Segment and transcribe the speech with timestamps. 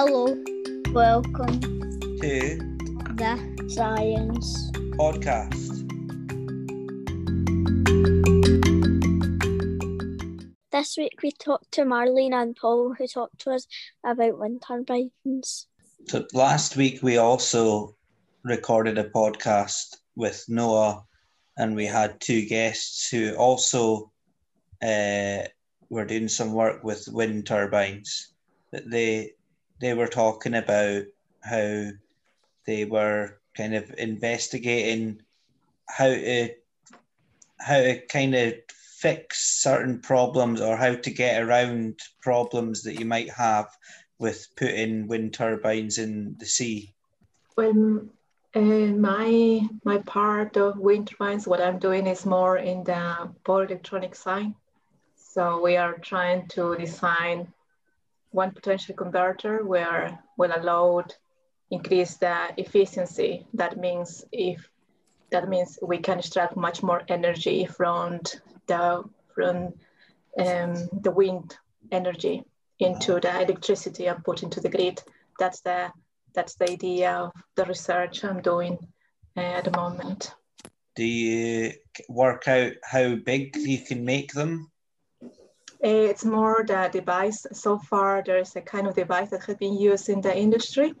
[0.00, 0.26] Hello,
[0.92, 2.58] Welcome to
[3.18, 5.74] the Science podcast.
[10.70, 13.66] this week we talked to Marlene and Paul who talked to us
[14.06, 15.66] about wind turbines.
[16.06, 17.96] So last week we also
[18.44, 21.02] recorded a podcast with Noah,
[21.56, 24.12] and we had two guests who also
[24.80, 25.38] uh,
[25.90, 28.32] were doing some work with wind turbines.
[28.70, 29.32] But they
[29.80, 31.04] they were talking about
[31.42, 31.90] how
[32.66, 35.20] they were kind of investigating
[35.88, 36.50] how to
[37.58, 43.06] how to kind of fix certain problems or how to get around problems that you
[43.06, 43.68] might have
[44.18, 46.92] with putting wind turbines in the sea.
[47.56, 48.02] Well,
[48.54, 53.64] uh, my my part of wind turbines, what I'm doing is more in the power
[53.64, 54.54] electronic side.
[55.16, 57.52] So we are trying to design
[58.30, 61.04] one potential converter where will allow
[61.70, 63.46] increase the efficiency.
[63.54, 64.68] That means if
[65.30, 68.20] that means we can extract much more energy from
[68.66, 69.04] the
[69.34, 69.74] from
[70.38, 71.56] um, the wind
[71.92, 72.44] energy
[72.78, 75.02] into the electricity and put into the grid.
[75.38, 75.92] That's the
[76.34, 78.78] that's the idea of the research I'm doing
[79.36, 80.34] uh, at the moment.
[80.96, 81.72] Do you
[82.08, 84.70] work out how big you can make them?
[85.84, 87.46] Uh, It's more the device.
[87.52, 90.92] So far, there is a kind of device that has been used in the industry,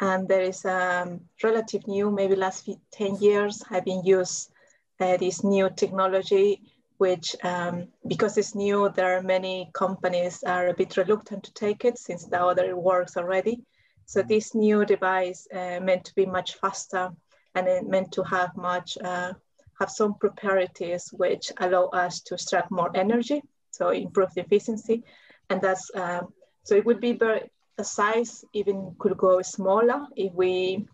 [0.00, 4.52] and there is um, relative new, maybe last few, 10 years, have been used
[5.00, 6.60] uh, this new technology,
[6.98, 11.86] which um, because it's new, there are many companies are a bit reluctant to take
[11.86, 13.62] it since the other works already.
[14.04, 17.10] So this new device uh, meant to be much faster
[17.54, 19.32] and it meant to have much, uh,
[19.78, 25.04] have some properties which allow us to extract more energy so improve the efficiency.
[25.50, 26.32] And that's, um,
[26.64, 27.50] so it would be very,
[27.84, 30.86] size even could go smaller if we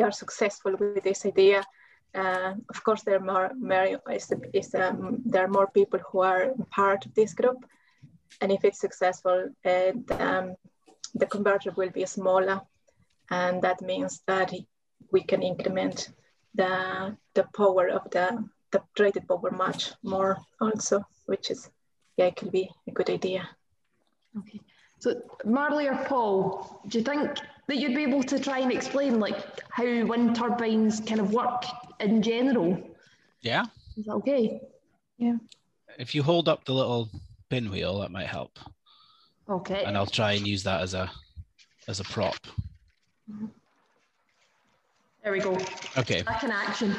[0.00, 1.64] are successful with this idea.
[2.14, 6.20] Uh, of course, there are more, more is, is, um, there are more people who
[6.20, 7.64] are part of this group.
[8.40, 10.54] And if it's successful, uh, the, um,
[11.14, 12.60] the converter will be smaller.
[13.30, 14.52] And that means that
[15.10, 16.10] we can increment
[16.54, 21.70] the, the power of the, the rated power much more also, which is
[22.16, 23.48] yeah, it could be a good idea.
[24.38, 24.60] Okay.
[24.98, 29.20] So Marley or Paul, do you think that you'd be able to try and explain
[29.20, 29.36] like
[29.70, 31.64] how wind turbines kind of work
[32.00, 32.80] in general?
[33.40, 33.64] Yeah.
[33.96, 34.60] Is that okay?
[35.18, 35.36] Yeah.
[35.98, 37.10] If you hold up the little
[37.50, 38.58] pinwheel, that might help.
[39.48, 39.84] Okay.
[39.84, 41.10] And I'll try and use that as a
[41.86, 42.36] as a prop.
[45.22, 45.58] There we go.
[45.96, 46.22] Okay.
[46.22, 46.94] Back in action.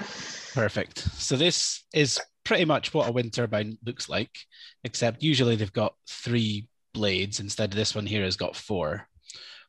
[0.54, 1.00] Perfect.
[1.14, 4.38] So this is pretty much what a wind turbine looks like,
[4.84, 9.08] except usually they've got three blades instead of this one here has got four.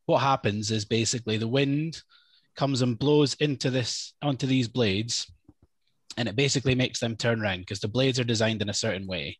[0.04, 2.00] What happens is basically the wind
[2.54, 5.30] comes and blows into this onto these blades,
[6.16, 9.06] and it basically makes them turn around because the blades are designed in a certain
[9.06, 9.38] way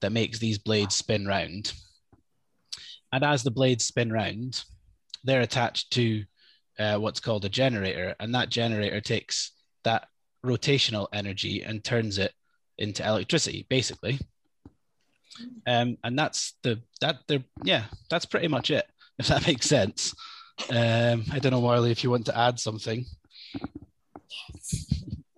[0.00, 1.72] that makes these blades spin round.
[3.12, 4.64] And as the blades spin round,
[5.22, 6.24] they're attached to
[6.78, 9.52] uh, what's called a generator, and that generator takes
[9.84, 10.08] that
[10.44, 12.32] rotational energy and turns it
[12.78, 14.18] into electricity, basically.
[15.66, 18.86] Um, and that's the that the yeah, that's pretty much it.
[19.16, 20.12] If that makes sense.
[20.70, 23.04] Um, I don't know, Marley, if you want to add something.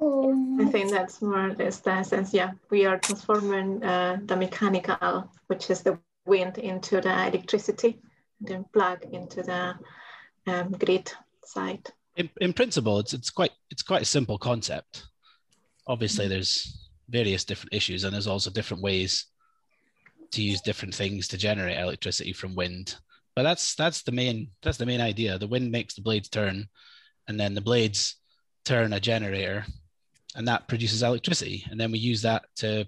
[0.01, 2.33] I think that's more or less the essence.
[2.33, 8.01] Yeah, we are transforming uh, the mechanical, which is the wind, into the electricity,
[8.41, 9.75] then plug into the
[10.47, 11.13] um, grid
[11.45, 11.87] side.
[12.17, 15.05] In, in principle, it's it's quite it's quite a simple concept.
[15.87, 19.27] Obviously, there's various different issues, and there's also different ways
[20.33, 22.97] to use different things to generate electricity from wind.
[23.35, 25.39] But that's that's the main that's the main idea.
[25.39, 26.69] The wind makes the blades turn,
[27.29, 28.17] and then the blades
[28.65, 29.67] turn a generator,
[30.35, 32.87] and that produces electricity, and then we use that to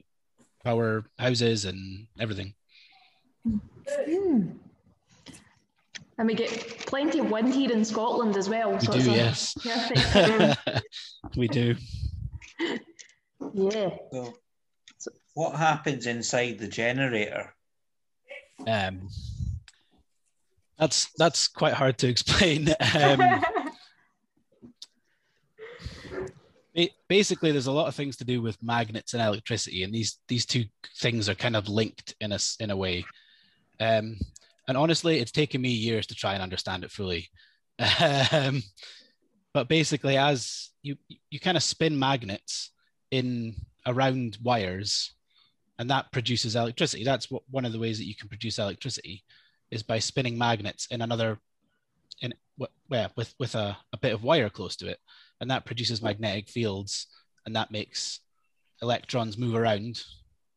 [0.65, 2.55] power houses and everything.
[3.45, 4.49] Hmm.
[6.19, 6.51] And we get
[6.87, 8.73] plenty of wind here in Scotland as well.
[8.73, 9.55] We so do, yes.
[9.55, 10.85] Perfect.
[11.37, 11.77] we do.
[13.55, 13.91] yeah.
[14.99, 17.55] So, what happens inside the generator?
[18.67, 19.09] Um,
[20.79, 22.69] that's that's quite hard to explain.
[22.99, 23.43] Um,
[27.09, 30.47] basically, there's a lot of things to do with magnets and electricity, and these these
[30.47, 30.65] two
[31.01, 33.05] things are kind of linked in a s- in a way.
[33.81, 34.19] Um,
[34.67, 37.29] and honestly, it's taken me years to try and understand it fully.
[38.33, 38.63] Um,
[39.55, 40.97] but basically, as you
[41.31, 42.71] you kind of spin magnets
[43.11, 43.55] in
[43.87, 45.15] around wires,
[45.79, 47.05] and that produces electricity.
[47.05, 49.25] That's what, one of the ways that you can produce electricity
[49.71, 51.39] is by spinning magnets in another
[52.21, 54.99] in wi- well with with a, a bit of wire close to it,
[55.41, 57.07] and that produces magnetic fields,
[57.47, 58.21] and that makes
[58.83, 60.03] electrons move around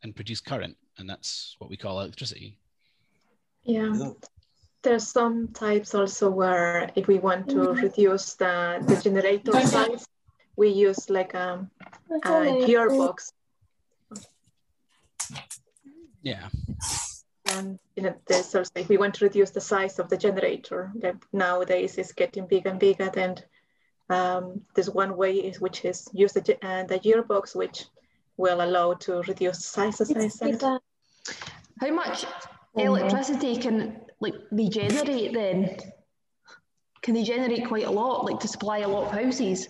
[0.03, 2.57] and produce current, and that's what we call electricity.
[3.63, 4.11] Yeah.
[4.83, 7.81] There's some types also where if we want to mm-hmm.
[7.83, 10.07] reduce the, the generator size,
[10.61, 11.71] we use like um,
[12.23, 12.29] a
[12.67, 13.31] gearbox.
[16.21, 16.49] Yeah,
[17.47, 20.91] And you know, there's also if we want to reduce the size of the generator,
[21.01, 23.09] that nowadays is getting bigger and bigger.
[23.09, 23.37] Then
[24.11, 27.85] um, there's one way is which is use the ge- uh, the gearbox, which
[28.37, 30.61] will allow to reduce the size as I said.
[31.79, 32.25] How much
[32.75, 35.77] electricity can like they generate then?
[37.01, 39.67] Can they generate quite a lot, like to supply a lot of houses?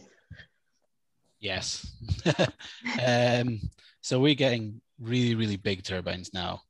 [1.41, 1.91] Yes.
[3.05, 3.59] um,
[4.01, 6.61] so we're getting really really big turbines now,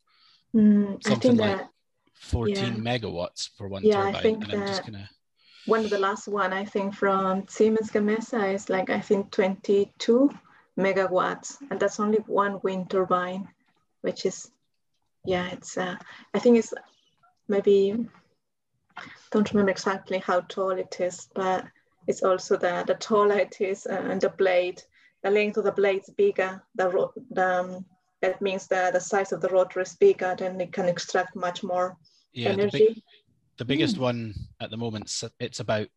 [0.55, 1.69] Mm, I something think like that
[2.15, 2.79] 14 Yeah.
[2.79, 5.07] megawatts for one Yeah, I think and I'm just gonna
[5.65, 10.29] one of the last one I think from Siemens Gamesa is like I think 22
[10.77, 13.47] megawatts, and that's only one wind turbine,
[14.01, 14.51] which is
[15.25, 15.95] yeah, it's uh,
[16.33, 16.73] I think it's
[17.47, 18.07] maybe
[19.31, 21.65] don't remember exactly how tall it is, but
[22.11, 24.83] it's also the the taller it is and the blade,
[25.23, 26.61] the length of the blade is bigger.
[26.75, 26.87] The
[27.31, 27.85] the um,
[28.21, 31.63] that means that the size of the rotor is bigger, then it can extract much
[31.63, 31.97] more
[32.33, 32.87] yeah the, energy.
[32.87, 33.03] big,
[33.57, 35.87] the biggest one at the moment it's about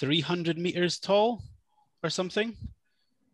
[0.00, 1.42] 300 meters tall
[2.02, 2.56] or something,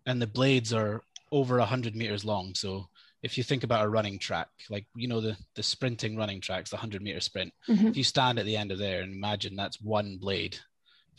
[0.07, 1.03] and the blades are
[1.33, 2.55] over 100 meters long.
[2.55, 2.89] So
[3.23, 6.71] if you think about a running track, like you know the the sprinting running tracks,
[6.71, 7.91] the 100 meter sprint, Mhm.
[7.91, 10.59] if you stand at the end of there and imagine that's one blade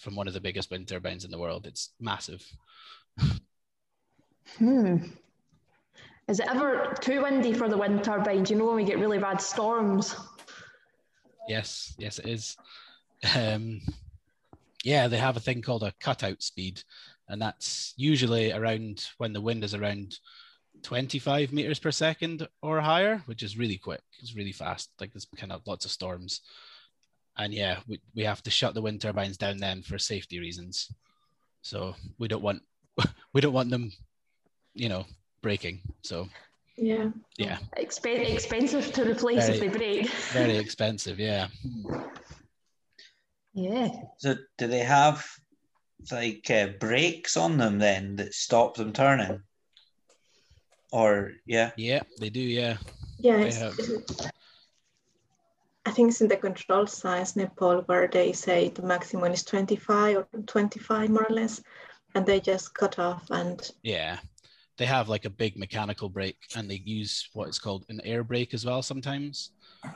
[0.01, 2.45] from one of the biggest wind turbines in the world, it's massive.
[4.57, 4.97] Hmm.
[6.27, 8.49] Is it ever too windy for the wind turbines?
[8.49, 10.15] You know when we get really bad storms.
[11.47, 12.57] Yes, yes, it is.
[13.35, 13.81] Um,
[14.83, 16.81] yeah, they have a thing called a cutout speed,
[17.27, 20.17] and that's usually around when the wind is around
[20.83, 24.01] 25 meters per second or higher, which is really quick.
[24.19, 24.89] It's really fast.
[24.99, 26.41] Like there's kind of lots of storms.
[27.37, 30.91] And yeah, we, we have to shut the wind turbines down then for safety reasons.
[31.61, 32.61] So we don't want
[33.33, 33.91] we don't want them,
[34.73, 35.05] you know,
[35.41, 35.79] breaking.
[36.01, 36.27] So
[36.77, 37.09] Yeah.
[37.37, 40.09] yeah, Expen- expensive to replace if they break.
[40.33, 41.19] very expensive.
[41.19, 41.47] Yeah.
[43.53, 43.89] Yeah.
[44.17, 45.25] So do they have
[46.11, 49.41] like uh, brakes on them then that stop them turning?
[50.91, 52.41] Or yeah, Yeah, they do.
[52.41, 52.77] Yeah.
[53.19, 53.77] Yeah, They have-
[55.85, 60.17] I think it's in the control size Nepal where they say the maximum is 25
[60.17, 61.61] or 25 more or less,
[62.13, 64.19] and they just cut off and Yeah.
[64.77, 68.23] They have like a big mechanical brake and they use what is called an air
[68.23, 69.51] brake as well sometimes.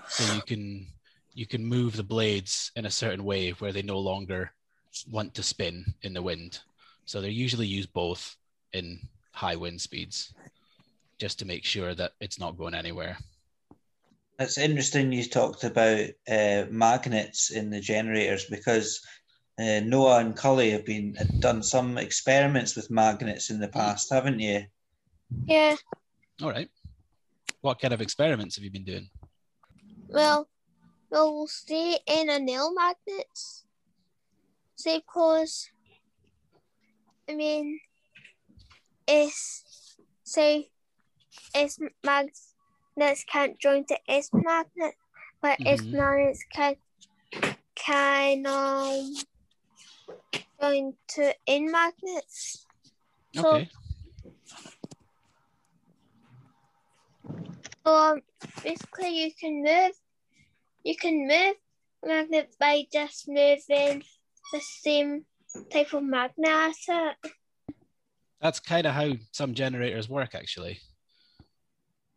[0.10, 0.88] So you can
[1.34, 4.52] you can move the blades in a certain way where they no longer
[5.10, 6.60] want to spin in the wind.
[7.06, 8.38] So they usually use both
[8.74, 9.00] in
[9.32, 10.34] high wind speeds
[11.20, 13.18] just to make sure that it's not going anywhere.
[14.40, 19.02] It's interesting you talked about uh, magnets in the generators because
[19.60, 24.12] uh, Noah and Cully have been have done some experiments with magnets in the past,
[24.12, 24.66] haven't you?
[25.46, 25.76] Yeah.
[26.42, 26.70] All right.
[27.62, 29.10] What kind of experiments have you been doing?
[30.10, 30.50] Well,
[31.10, 33.64] well, we'll stay in a nail magnets.
[34.76, 35.70] Say, cause
[37.30, 37.80] I mean,
[39.08, 40.70] it's say
[41.56, 42.55] it's magnets
[42.98, 44.96] can't join to S magnet,
[45.42, 45.94] but S Mhm.
[45.94, 46.76] magnets can
[47.76, 49.14] can um
[50.62, 52.66] join to N magnets.
[53.34, 53.70] So, Okay.
[57.86, 58.22] um,
[58.64, 59.92] basically, you can move,
[60.84, 61.56] you can move
[62.04, 64.04] magnets by just moving
[64.54, 65.26] the same
[65.72, 66.76] type of magnet.
[68.42, 70.80] That's kind of how some generators work actually.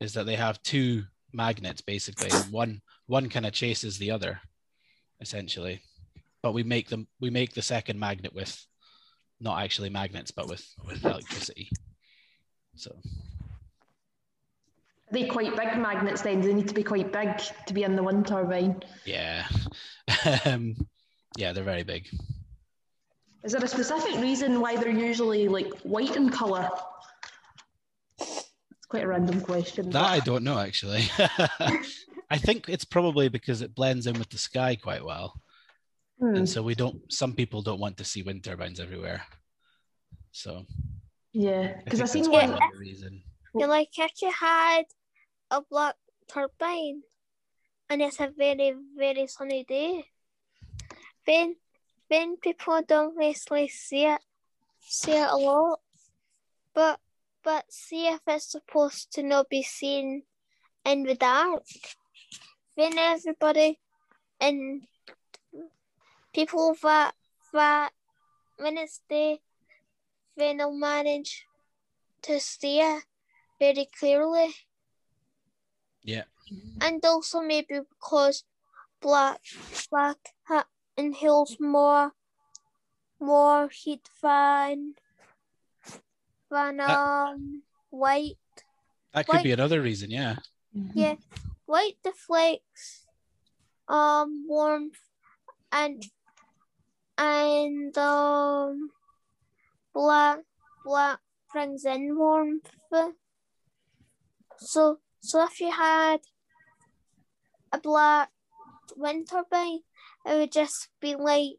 [0.00, 4.40] Is that they have two magnets basically, one one kind of chases the other,
[5.21, 5.81] essentially.
[6.43, 8.64] But we make them we make the second magnet with
[9.40, 11.71] not actually magnets, but with with electricity.
[12.76, 12.93] So
[15.11, 16.40] Are they quite big magnets then?
[16.40, 17.31] Do they need to be quite big
[17.67, 18.83] to be in the wind turbine?
[19.05, 19.47] yeah,
[20.45, 20.76] um,
[21.37, 22.09] yeah, they're very big.
[23.45, 26.69] Is there a specific reason why they're usually like white in colour?
[28.88, 29.90] It's quite a random question.
[29.90, 31.04] That but- I don't know actually.
[32.30, 35.35] I think it's probably because it blends in with the sky quite well.
[36.18, 36.35] Hmm.
[36.35, 39.23] and so we don't some people don't want to see wind turbines everywhere
[40.33, 40.66] so
[41.33, 42.50] Yeah, because I think seen one.
[42.59, 43.23] part of the reason
[43.54, 44.83] You know, like if you had
[45.52, 45.95] a black
[46.26, 47.02] turbine
[47.88, 50.07] and it's a very, very sunny day
[51.25, 51.54] then
[52.11, 54.21] then people don't necessarily see it
[54.80, 55.78] see it a lot.
[56.75, 56.99] But
[57.49, 60.23] but see if it's supposed to not be seen
[60.85, 61.62] in the dark.
[62.76, 63.81] Then everybody
[64.38, 64.83] and
[66.35, 67.14] people that
[67.55, 67.93] that
[68.59, 69.40] when it's day
[70.37, 71.47] then they'll manage
[72.21, 73.05] to see it
[73.59, 74.55] very clearly.
[76.02, 76.25] Yeah.
[76.83, 78.45] And also maybe because
[79.00, 79.40] black
[79.90, 80.67] black hat
[80.99, 82.12] inhales more
[83.19, 84.97] more heat than
[86.50, 88.38] than That- um white.
[89.12, 90.37] That could Like- be another reason, yeah.
[90.73, 91.17] Yeah.
[91.67, 93.07] White deflects
[93.88, 95.00] um warmth
[95.73, 96.02] and
[97.17, 98.90] and um
[99.95, 100.40] black
[100.85, 101.21] black
[101.52, 102.71] brings in warmth.
[104.59, 106.21] So so if you had
[107.73, 108.31] a black
[108.97, 109.81] wind turbine,
[110.26, 111.59] it would just be like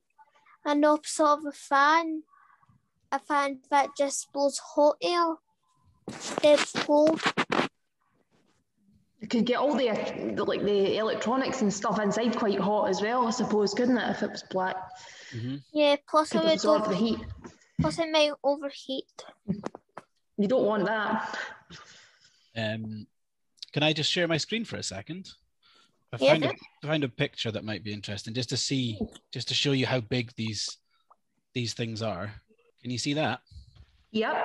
[0.66, 2.24] an opposite of a fan.
[3.12, 5.36] A fan that just blows hot air.
[6.44, 7.22] It's cold.
[9.20, 9.88] You could get all the,
[10.36, 14.10] the like the electronics and stuff inside quite hot as well, I suppose, couldn't it?
[14.12, 14.76] If it was black,
[15.32, 17.20] hmm Yeah, plus it would absorb the heat.
[17.82, 19.26] plus it might overheat.
[20.38, 21.38] You don't want that.
[22.56, 23.08] Um,
[23.74, 25.32] can I just share my screen for a second?
[26.14, 26.32] I Yeah.
[26.34, 26.50] found a,
[26.84, 29.00] I found a picture that might be interesting, just to see,
[29.32, 30.78] just to show you how big these
[31.54, 32.34] these things are.
[32.82, 33.42] Can you see that?
[34.12, 34.36] Yep.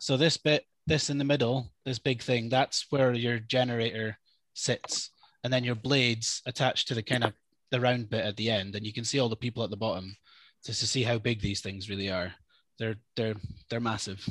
[0.00, 4.18] So this bit, this in the middle, this big thing, that's where your generator
[4.54, 5.10] sits,
[5.44, 7.32] and then your blades attached to the kind of
[7.70, 9.76] the round bit at the end, and you can see all the people at the
[9.76, 10.16] bottom,
[10.64, 12.32] just to see how big these things really are.
[12.78, 13.34] They're they're
[13.70, 14.26] they're massive.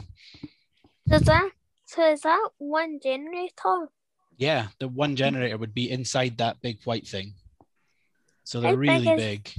[1.08, 1.50] Does that
[1.86, 3.90] so is that one generator?
[4.38, 7.34] Yeah, the one generator would be inside that big white thing.
[8.44, 9.50] So they're big really is- big.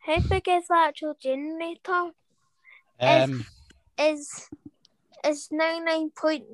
[0.00, 2.10] How big is the actual generator?
[3.00, 3.44] Um,
[3.98, 4.48] Is
[5.24, 6.44] is ninety nine point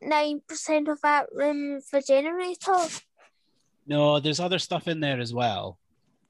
[0.00, 2.76] nine percent of that room for generator?
[3.86, 5.78] no, there's other stuff in there as well.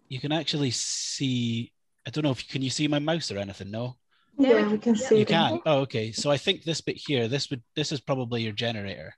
[0.09, 1.73] You can actually see.
[2.07, 3.71] I don't know if can you see my mouse or anything.
[3.71, 3.97] No,
[4.39, 5.59] Yeah, we can see you them.
[5.59, 5.61] can.
[5.67, 6.13] Oh, okay.
[6.13, 9.15] So I think this bit here, this would this is probably your generator.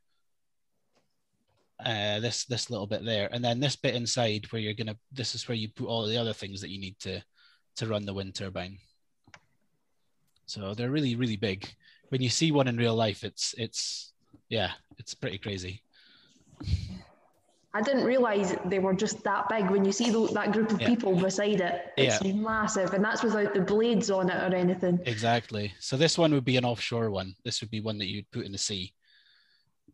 [1.85, 4.97] Uh, this this little bit there, and then this bit inside where you're gonna.
[5.12, 7.23] This is where you put all the other things that you need to
[7.76, 8.78] to run the wind turbine.
[10.50, 11.64] So they're really really big.
[12.09, 14.12] When you see one in real life, it's it's
[14.49, 15.83] yeah, it's pretty crazy.
[17.73, 19.71] I didn't realize they were just that big.
[19.71, 20.88] When you see tho- that group of Yeah.
[20.88, 22.33] people beside it, it's Yeah.
[22.33, 24.99] massive, and that's without the blades on it or anything.
[25.07, 25.73] Exactly.
[25.78, 27.37] So this one would be an offshore one.
[27.45, 28.92] This would be one that you'd put in the sea.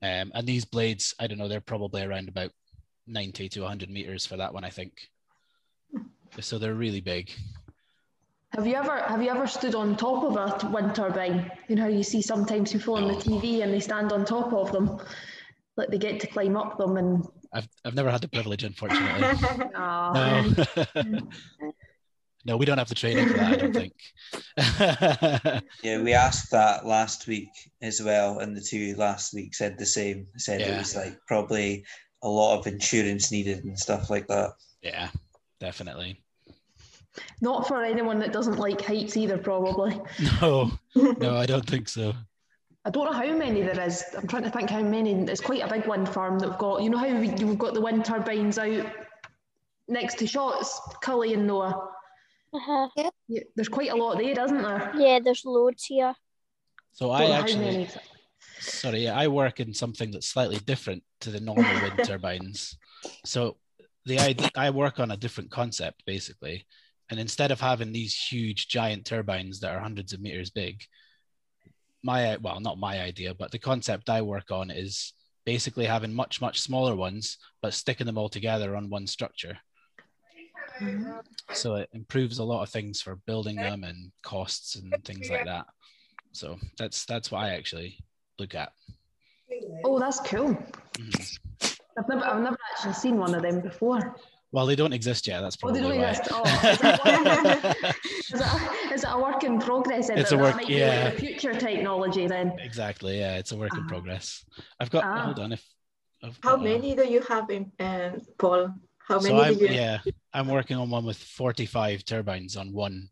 [0.01, 2.53] Um, and these blades, I don't know, they're probably around about
[3.07, 5.11] 90 to 100 meters for that one, I think.
[6.41, 7.31] So they're really big.
[8.55, 11.50] Have you ever have you ever stood on top of a wind turbine?
[11.69, 14.53] You know how you see sometimes people on the TV and they stand on top
[14.53, 14.99] of them,
[15.76, 17.26] like they get to climb up them and.
[17.53, 19.23] I've, I've never had the privilege, unfortunately.
[19.73, 20.53] No.
[22.45, 25.62] no, we don't have the training for that, I don't think.
[25.83, 27.49] Yeah, we asked that last week
[27.83, 30.26] as well, and the two last week said the same.
[30.37, 31.85] Said it was like probably
[32.23, 34.53] a lot of insurance needed and stuff like that.
[34.83, 35.11] yeah,
[35.61, 36.21] definitely.
[37.41, 40.01] Not for anyone that doesn't like heights either, probably.
[40.41, 42.13] No, no, I don't think so.
[42.85, 44.05] I don't know how many there is.
[44.17, 45.13] I'm trying to think how many.
[45.13, 46.83] It's quite a big wind farm that we've got.
[46.83, 48.87] You know how we, we've got the wind turbines out
[49.89, 51.91] next to Shotts, Cully and Noah.
[52.55, 52.89] Uh-huh.
[53.29, 54.93] Yeah, there's quite a lot there, isn't there?
[54.97, 56.15] Yeah, there's loads here.
[56.93, 57.89] So Don't I actually,
[58.59, 62.79] sorry, yeah, I work in something that's slightly different to the normal wind turbines.
[63.25, 63.57] So
[64.07, 66.67] the idea, I work on a different concept basically,
[67.11, 70.83] and instead of having these huge giant turbines that are hundreds of meters big,
[72.03, 75.13] my well, not my idea, but the concept I work on is
[75.45, 79.59] basically having much much smaller ones, but sticking them all together on one structure.
[81.53, 85.47] So it improves a lot of things for building them and costs and things like
[85.47, 85.67] that.
[86.33, 87.99] So that's that's what I actually
[88.39, 88.73] look at.
[89.85, 90.55] Oh, that's cool.
[90.95, 91.39] Mhm.
[91.99, 94.17] I've never, I've never actually seen one of them before.
[94.57, 95.43] Well, they don't exist yet.
[95.43, 96.09] That's Oh, they probably don't why.
[96.13, 96.31] exist.
[96.33, 96.43] Oh,
[98.33, 100.09] Is it, a, is it a work in progress?
[100.09, 100.17] Then?
[100.17, 101.05] It's That- a work- might be yeah.
[101.05, 102.59] like the future technology then.
[102.59, 103.19] exactly.
[103.19, 103.87] Yeah, it's a work in Ah.
[103.89, 104.47] progress.
[104.81, 105.05] I've got.
[105.05, 105.25] Ah.
[105.27, 105.53] Hold on.
[105.53, 105.63] If
[106.23, 108.73] I've How got a- many do you have in um, Paul?
[109.07, 109.73] How So many I'm do you?
[109.73, 109.99] yeah.
[110.33, 113.11] I'm working on one with 45 turbines on one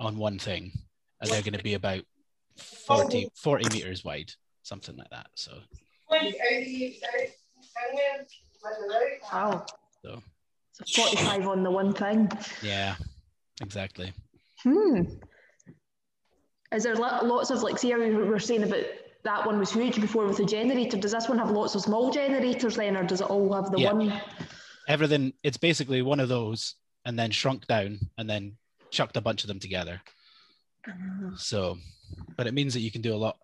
[0.00, 0.72] on one thing,
[1.20, 2.02] and they're going to be about
[2.56, 4.32] 40 40 meters wide,
[4.64, 5.28] something like that.
[5.36, 5.52] So
[9.32, 9.66] Wow.
[10.02, 10.20] So.
[10.72, 12.30] So 45 on the one thing.
[12.62, 12.94] yeah,
[13.60, 14.12] exactly.
[14.62, 15.02] Hmm.
[16.72, 18.84] Is there lots of like, see how we were saying about
[19.24, 20.96] that one was huge before with the generator?
[20.96, 23.80] Does this one have lots of small generators then, or does it all have the
[23.80, 23.92] Yeah.
[23.92, 24.20] one?
[24.88, 25.32] Everything.
[25.42, 28.56] It's basically one of those, and then shrunk down, and then
[28.90, 30.00] chucked a bunch of them together.
[31.36, 31.76] So,
[32.36, 33.38] but it means that you can do a lot,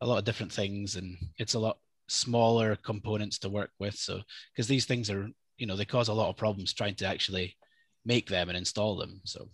[0.00, 3.94] a lot of different things, and it's a lot smaller components to work with.
[3.96, 4.22] So,
[4.54, 5.28] because these things are,
[5.58, 7.56] you know, they cause a lot of problems trying to actually
[8.04, 9.20] make them and install them.
[9.24, 9.48] So,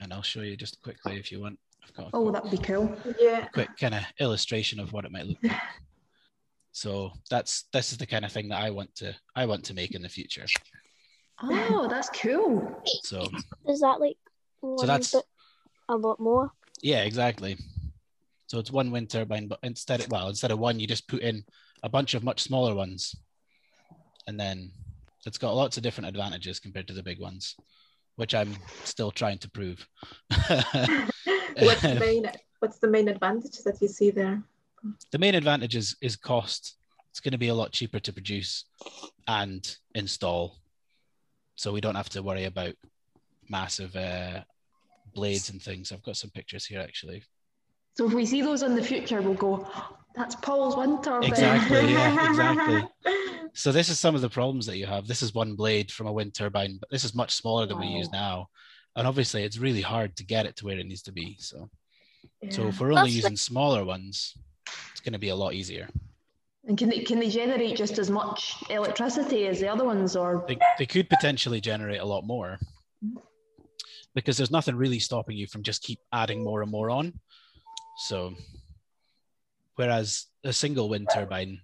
[0.00, 1.58] and I'll show you just quickly if you want.
[1.84, 2.94] I've got a Oh, that'd be cool.
[3.18, 3.46] Yeah.
[3.48, 5.52] quick kind of illustration of what it might look like.
[6.72, 9.74] So that's this is the kind of thing that I want to I want to
[9.74, 10.46] make in the future.
[11.42, 12.82] Oh, that's cool.
[13.02, 13.26] So
[13.66, 14.16] Is that like
[14.60, 15.14] one that's-
[15.88, 16.52] a lot more?
[16.82, 17.56] yeah, exactly.
[18.46, 21.22] So it's one wind turbine, but instead of well, instead of one, you just put
[21.22, 21.44] in
[21.82, 23.14] a bunch of much smaller ones,
[24.30, 24.70] and then
[25.26, 27.56] it's got lots of different advantages compared to the big ones,
[28.14, 29.86] which I'm still trying to prove.
[30.48, 34.42] What's the main What's the main advantage that you see there?
[35.10, 36.76] the main advantage is, is cost.
[37.10, 38.66] It's going to be a lot cheaper to produce
[39.26, 40.56] and install.
[41.56, 42.74] So we don't have to worry about
[43.48, 44.42] massive uh,
[45.12, 45.90] blades and things.
[45.90, 47.24] I've got some pictures here actually.
[47.96, 49.66] So if we see those in the future, we'll go,
[50.14, 51.28] that's Paul's wind turbine.
[51.28, 52.88] Exactly, yeah, exactly.
[53.52, 55.06] So this is some of the problems that you have.
[55.06, 57.86] This is one blade from a wind turbine, but this is much smaller than we
[57.86, 58.48] use now.
[58.96, 61.36] And obviously it's really hard to get it to where it needs to be.
[61.38, 61.70] So
[62.50, 64.36] so if we're only That's using smaller ones,
[64.92, 65.88] it's going to be a lot easier.
[66.66, 70.44] And can they, can they generate just as much electricity as the other ones, or
[70.46, 72.58] they, they could potentially generate a lot more
[74.14, 77.12] because there's nothing really stopping you from just keep adding more and more on
[77.96, 78.34] so
[79.76, 81.60] whereas a single wind turbine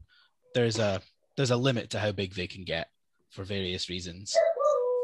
[0.55, 1.01] there's a
[1.37, 2.91] there's a limit to how big they can get
[3.31, 4.37] for various reasons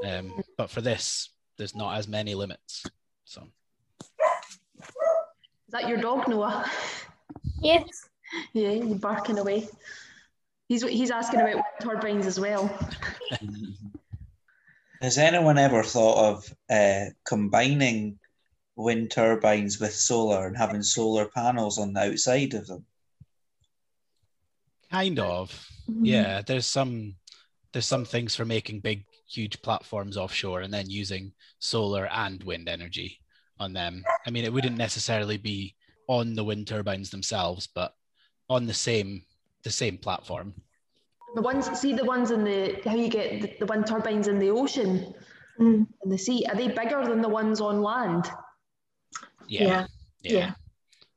[0.07, 2.85] um, but for this there's not as many limits
[3.25, 3.49] so
[5.73, 6.71] is that your dog, Noah?
[7.63, 7.89] Yes.
[8.53, 9.67] Yeah, he's barking away.
[10.69, 12.71] He's he's asking about wind turbines as well.
[15.01, 18.19] Has anyone ever thought of uh, combining
[18.77, 22.85] wind turbines with solar and having solar panels on the outside of them?
[24.93, 25.51] Kind of
[25.91, 26.05] Mm-hmm.
[26.05, 27.15] yeah there's some
[27.73, 32.69] there's some things for making big huge platforms offshore and then using solar and wind
[32.69, 33.19] energy
[33.59, 35.75] on them i mean it wouldn't necessarily be
[36.07, 37.95] on the wind turbines themselves but
[38.49, 39.25] on the same
[39.65, 40.55] the same platform
[41.35, 44.39] The ones, see the ones in the how you get the, the wind turbines in
[44.39, 45.13] the ocean
[45.61, 45.87] Mm.
[46.05, 46.47] in the sea.
[46.49, 48.25] Are they bigger than the ones on land?
[49.49, 49.87] yeah Yeah.
[50.23, 50.51] yeah, Yeah.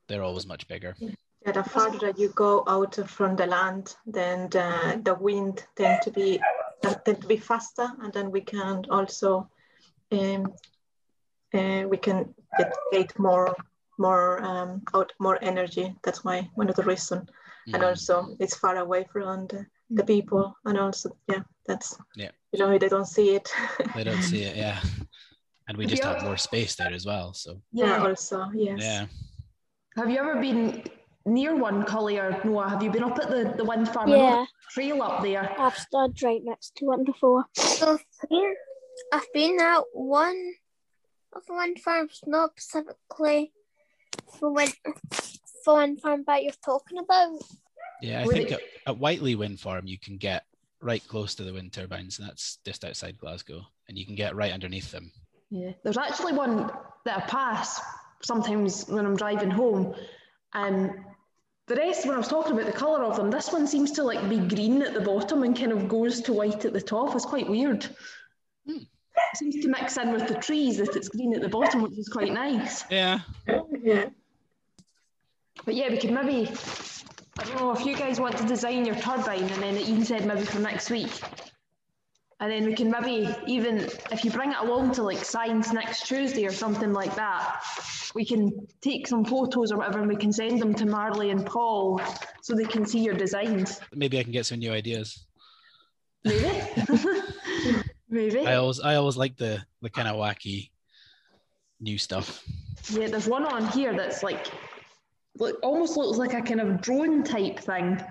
[0.08, 1.16] they're always much bigger Yeah,
[1.52, 6.40] the farther you go out from the land, then the, the wind tend to be
[6.82, 9.50] tend to be faster, and then we can also
[10.12, 10.54] um,
[11.54, 13.56] uh, we can get, get more
[13.98, 15.96] more um, out more energy.
[16.04, 17.30] That's why one of the reason,
[17.74, 17.88] and Mhm.
[17.90, 22.32] also it's far away from the, the people, and also yeah, that's Yeah.
[22.52, 23.54] you know they don't see it.
[23.96, 24.80] they don't see it yeah
[25.68, 28.82] and we just you have more space there as well so yeah, also yes.
[28.82, 29.06] yeah
[29.96, 30.84] Have you ever been
[31.26, 32.70] near one, Collier, or Noah?
[32.70, 34.10] Have you been up at the, the wind farm?
[34.10, 34.46] Yeah.
[34.72, 35.54] trail up there.
[35.60, 37.46] I've stood right next to one before.
[37.56, 38.56] So I've been,
[39.14, 40.54] I've been at one
[41.34, 43.52] of the wind farms, not specifically
[44.40, 44.74] for wind,
[45.64, 47.38] for wind farm that you're talking about.
[48.02, 50.44] yeah i Were think they- at, at Whitelee wind farm you can get
[50.82, 54.36] right close to the wind turbines and that's just outside glasgow and you can get
[54.36, 55.12] right underneath them
[55.50, 55.72] Yeah.
[55.84, 56.70] There's actually one
[57.06, 57.82] that I pass
[58.22, 59.94] sometimes when I'm driving home.
[60.54, 60.92] And
[61.68, 64.04] the rest, when I was talking about the colour of them, this one seems to
[64.04, 67.16] like be green at the bottom and kind of goes to white at the top.
[67.16, 67.86] It's quite weird.
[68.68, 68.78] Hmm.
[68.78, 71.98] It seems to mix in with the trees that it's green at the bottom, which
[71.98, 72.84] is quite nice.
[72.90, 73.20] yeah
[73.82, 74.10] yeah.
[75.64, 76.52] But yeah, we could maybe,
[77.40, 80.26] I don't know, if you guys want to design your turbine and then Ian said
[80.26, 81.12] maybe for next week.
[82.42, 86.06] And then we can maybe even, if you bring it along to like science next
[86.06, 87.62] Tuesday or something like that,
[88.14, 91.46] we can take some photos or whatever and we can send them to Marley and
[91.46, 92.02] Paul
[92.42, 93.80] so they can see your designs.
[93.94, 95.26] maybe i can get some new ideas
[96.26, 96.52] Maybe.
[98.10, 98.48] Maybe.
[98.48, 100.72] I always I always like the the kind of wacky
[101.80, 102.44] new stuff.
[102.90, 104.48] Yeah, there's one on here that's like,
[105.38, 108.02] look, almost looks like a kind of drone type thing.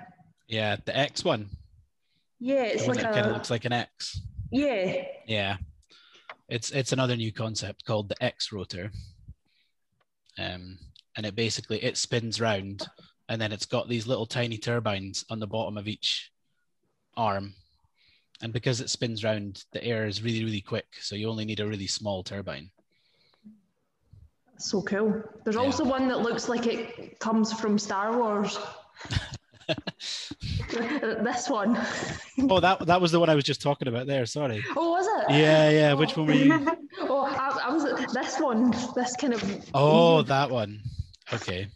[0.49, 1.49] Yeah, the X one.
[2.41, 4.21] Yeah, it's like that kind of looks like an X.
[4.51, 5.57] yeah, Yeah.
[6.49, 8.91] It's it's another new concept called the X rotor.
[10.39, 10.79] Um
[11.17, 12.87] and it basically it spins round
[13.29, 16.31] and then it's got these little tiny turbines on the bottom of each
[17.17, 17.55] arm.
[18.43, 20.87] And because it spins round, the air is really, really quick.
[21.01, 22.71] So you only need a really small turbine.
[24.59, 25.23] So cool.
[25.45, 25.63] There's Yeah.
[25.63, 28.59] also one that looks like it comes from Star Wars.
[30.71, 31.79] this one.
[32.51, 34.27] Oh, that that was the one I was just talking about there.
[34.27, 34.63] Sorry.
[34.77, 35.37] Oh, was it?
[35.39, 35.95] Yeah, yeah.
[35.95, 36.69] Which one were you?
[37.01, 38.71] Oh, I, I was this one.
[38.95, 39.65] This kind of.
[39.73, 40.81] Oh, that one.
[41.33, 41.69] Okay.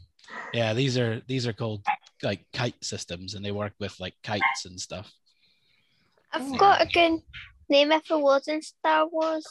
[0.53, 1.85] Yeah, these are these are called
[2.23, 5.13] like kite systems, and they work with like kites and stuff.
[6.33, 7.21] I've got a good
[7.69, 9.47] name if it wasn't Star Wars.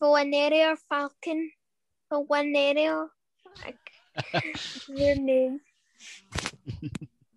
[0.00, 1.50] Valeria Falcon.
[2.08, 3.06] For one area.
[3.64, 4.44] Like,
[4.88, 5.60] your name.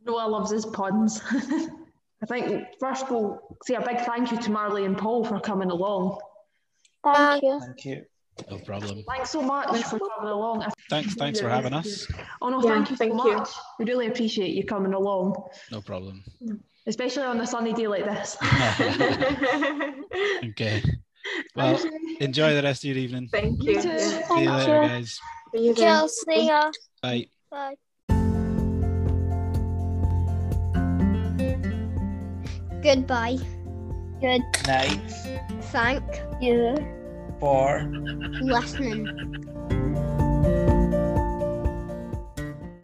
[0.05, 1.21] Noah loves his puns.
[2.21, 5.71] I think first we'll say a big thank you to Marley and Paul for coming
[5.71, 6.19] along.
[7.03, 7.59] Thank you.
[7.59, 8.05] Thank you.
[8.49, 9.03] No problem.
[9.07, 10.65] Thanks so much for coming along.
[10.89, 12.07] Thanks, thanks for having us.
[12.41, 13.43] Oh no, Yeah, thank you so thank you.
[13.79, 15.35] We really appreciate you coming along,
[15.71, 16.23] No problem.
[16.87, 18.37] especially on a sunny day like this.
[20.45, 20.81] okay.
[21.55, 21.79] Well,
[22.19, 23.27] enjoy the rest of your evening.
[23.31, 23.73] Thank you.
[23.73, 23.99] You too.
[23.99, 24.87] See you Thank later, you.
[24.89, 25.19] guys.
[25.53, 25.83] See you then.
[25.85, 26.47] Chelsea.
[27.01, 27.25] Bye.
[27.51, 27.75] Bye.
[32.81, 33.37] Goodbye.
[34.21, 35.11] Good Night
[35.71, 36.03] Thank
[36.41, 36.75] you.
[37.39, 37.83] for
[38.41, 39.75] listening.